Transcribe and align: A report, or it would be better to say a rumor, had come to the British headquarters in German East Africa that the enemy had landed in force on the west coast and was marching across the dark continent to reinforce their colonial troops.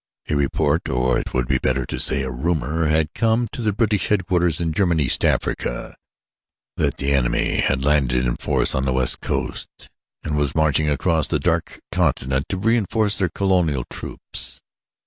A 0.31 0.35
report, 0.35 0.89
or 0.89 1.19
it 1.19 1.31
would 1.31 1.47
be 1.47 1.59
better 1.59 1.85
to 1.85 1.99
say 1.99 2.23
a 2.23 2.31
rumor, 2.31 2.87
had 2.87 3.13
come 3.13 3.47
to 3.51 3.61
the 3.61 3.71
British 3.71 4.07
headquarters 4.07 4.59
in 4.59 4.71
German 4.73 4.99
East 4.99 5.23
Africa 5.23 5.93
that 6.75 6.97
the 6.97 7.13
enemy 7.13 7.57
had 7.57 7.85
landed 7.85 8.25
in 8.25 8.35
force 8.37 8.73
on 8.73 8.85
the 8.85 8.93
west 8.93 9.21
coast 9.21 9.67
and 10.23 10.35
was 10.35 10.55
marching 10.55 10.89
across 10.89 11.27
the 11.27 11.37
dark 11.37 11.79
continent 11.91 12.47
to 12.49 12.57
reinforce 12.57 13.19
their 13.19 13.29
colonial 13.29 13.83
troops. 13.91 14.59